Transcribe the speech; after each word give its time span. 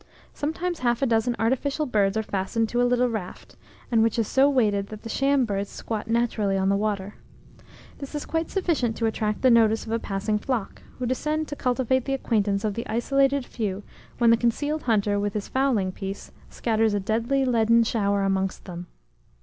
Sometimes 0.33 0.79
half 0.79 1.03
a 1.03 1.05
dozen 1.05 1.35
artificial 1.37 1.85
birds 1.85 2.17
are 2.17 2.23
fastened 2.23 2.67
to 2.69 2.81
a 2.81 2.89
little 2.89 3.07
raft, 3.07 3.55
and 3.91 4.01
which 4.01 4.17
is 4.17 4.27
so 4.27 4.49
weighted 4.49 4.87
that 4.87 5.03
the 5.03 5.09
sham 5.09 5.45
birds 5.45 5.69
squat 5.69 6.07
naturally 6.07 6.57
on 6.57 6.69
the 6.69 6.75
water. 6.75 7.13
This 7.99 8.15
is 8.15 8.25
quite 8.25 8.49
sufficient 8.49 8.97
to 8.97 9.05
attract 9.05 9.43
the 9.43 9.51
notice 9.51 9.85
of 9.85 9.91
a 9.91 9.99
passing 9.99 10.39
flock, 10.39 10.81
who 10.97 11.05
descend 11.05 11.47
to 11.49 11.55
cultivate 11.55 12.05
the 12.05 12.15
acquaintance 12.15 12.63
of 12.63 12.73
the 12.73 12.87
isolated 12.87 13.45
few 13.45 13.83
when 14.17 14.31
the 14.31 14.37
concealed 14.37 14.81
hunter, 14.89 15.19
with 15.19 15.35
his 15.35 15.47
fowling 15.47 15.91
piece, 15.91 16.31
scatters 16.49 16.95
a 16.95 16.99
deadly 16.99 17.45
leaden 17.45 17.83
shower 17.83 18.23
amongst 18.23 18.65
them. 18.65 18.87